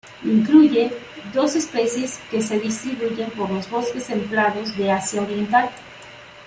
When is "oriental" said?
5.21-5.69